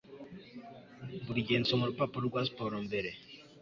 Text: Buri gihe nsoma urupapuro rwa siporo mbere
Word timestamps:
Buri 1.25 1.45
gihe 1.47 1.57
nsoma 1.63 1.83
urupapuro 1.85 2.23
rwa 2.29 2.41
siporo 2.47 2.77
mbere 2.87 3.09